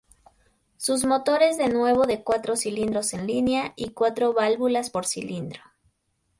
Sus 0.77 1.05
motores 1.05 1.59
de 1.59 1.69
nuevo 1.69 2.07
de 2.07 2.23
cuatro 2.23 2.55
cilindros 2.55 3.13
en 3.13 3.27
línea 3.27 3.73
y 3.75 3.89
cuatro 3.91 4.33
válvulas 4.33 4.89
por 4.89 5.05
cilindro. 5.05 5.61